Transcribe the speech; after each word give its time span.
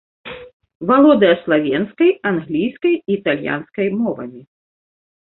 Валодае 0.91 1.33
славенскай, 1.41 2.11
англійскай 2.29 2.93
і 2.99 3.17
італьянскай 3.17 3.87
мовамі. 3.99 4.41